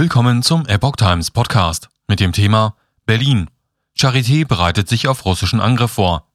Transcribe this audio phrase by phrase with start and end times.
[0.00, 3.50] Willkommen zum Epoch Times Podcast mit dem Thema Berlin.
[3.94, 6.26] Charité bereitet sich auf russischen Angriff vor.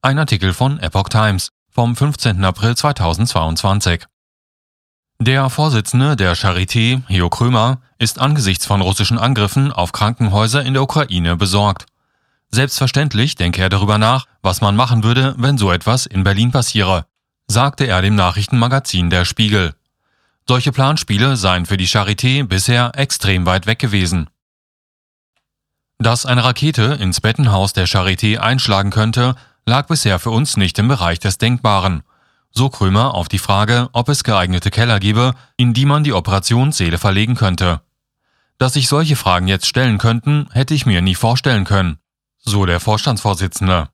[0.00, 2.44] Ein Artikel von Epoch Times vom 15.
[2.44, 4.04] April 2022.
[5.18, 10.84] Der Vorsitzende der Charité, Heo Krömer, ist angesichts von russischen Angriffen auf Krankenhäuser in der
[10.84, 11.86] Ukraine besorgt.
[12.50, 17.06] Selbstverständlich denke er darüber nach, was man machen würde, wenn so etwas in Berlin passiere,
[17.48, 19.74] sagte er dem Nachrichtenmagazin Der Spiegel.
[20.48, 24.28] Solche Planspiele seien für die Charité bisher extrem weit weg gewesen.
[25.98, 29.36] Dass eine Rakete ins Bettenhaus der Charité einschlagen könnte,
[29.66, 32.02] lag bisher für uns nicht im Bereich des Denkbaren.
[32.50, 36.98] So Krömer auf die Frage, ob es geeignete Keller gebe, in die man die Operationssäle
[36.98, 37.82] verlegen könnte.
[38.58, 41.98] Dass sich solche Fragen jetzt stellen könnten, hätte ich mir nie vorstellen können.
[42.38, 43.88] So der Vorstandsvorsitzende.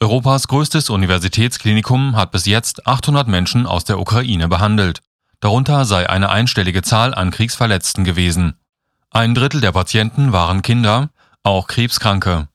[0.00, 5.00] Europas größtes Universitätsklinikum hat bis jetzt 800 Menschen aus der Ukraine behandelt.
[5.40, 8.54] Darunter sei eine einstellige Zahl an Kriegsverletzten gewesen.
[9.10, 11.10] Ein Drittel der Patienten waren Kinder,
[11.42, 12.48] auch Krebskranke.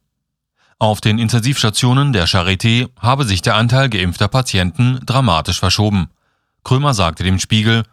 [0.80, 6.10] Auf den Intensivstationen der Charité habe sich der Anteil geimpfter Patienten dramatisch verschoben.
[6.64, 7.84] Krömer sagte dem Spiegel,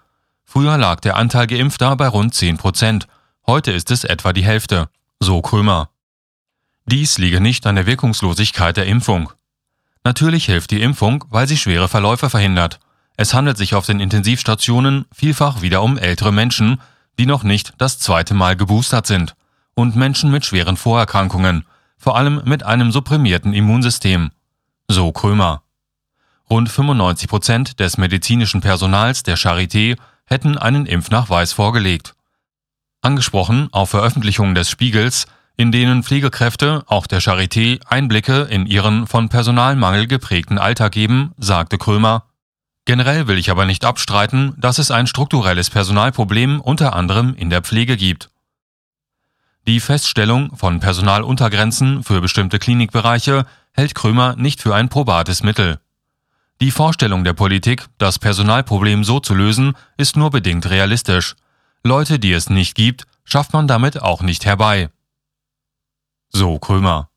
[0.44, 3.08] früher lag der Anteil geimpfter bei rund 10 Prozent,
[3.46, 5.90] heute ist es etwa die Hälfte, so Krömer.
[6.86, 9.32] Dies liege nicht an der Wirkungslosigkeit der Impfung.
[10.04, 12.78] Natürlich hilft die Impfung, weil sie schwere Verläufe verhindert.
[13.16, 16.80] Es handelt sich auf den Intensivstationen vielfach wieder um ältere Menschen,
[17.18, 19.34] die noch nicht das zweite Mal geboostert sind,
[19.74, 21.64] und Menschen mit schweren Vorerkrankungen,
[21.98, 24.30] vor allem mit einem supprimierten Immunsystem.
[24.88, 25.62] So Krömer.
[26.48, 32.14] Rund 95 Prozent des medizinischen Personals der Charité hätten einen Impfnachweis vorgelegt.
[33.00, 39.28] Angesprochen auf Veröffentlichungen des Spiegels, in denen Pflegekräfte, auch der Charité, Einblicke in ihren von
[39.28, 42.24] Personalmangel geprägten Alltag geben, sagte Krömer,
[42.86, 47.60] Generell will ich aber nicht abstreiten, dass es ein strukturelles Personalproblem unter anderem in der
[47.62, 48.30] Pflege gibt.
[49.66, 55.80] Die Feststellung von Personaluntergrenzen für bestimmte Klinikbereiche hält Krömer nicht für ein probates Mittel.
[56.60, 61.34] Die Vorstellung der Politik, das Personalproblem so zu lösen, ist nur bedingt realistisch.
[61.82, 64.90] Leute, die es nicht gibt, schafft man damit auch nicht herbei.
[66.28, 67.10] So Krömer.